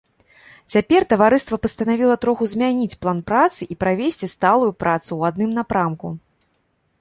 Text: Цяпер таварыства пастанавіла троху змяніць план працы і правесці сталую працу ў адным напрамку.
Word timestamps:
Цяпер 0.75 1.01
таварыства 1.11 1.59
пастанавіла 1.65 2.15
троху 2.25 2.47
змяніць 2.53 2.97
план 3.07 3.21
працы 3.29 3.61
і 3.75 3.79
правесці 3.85 4.31
сталую 4.35 4.71
працу 4.87 5.09
ў 5.19 5.31
адным 5.31 5.51
напрамку. 5.61 6.07